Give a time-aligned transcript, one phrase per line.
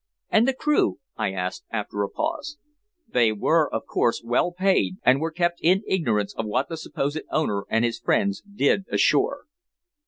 [0.31, 2.57] "And the crew?" I asked, after a pause.
[3.07, 7.21] "They were, of course, well paid, and were kept in ignorance of what the supposed
[7.29, 9.45] owner and his friends did ashore."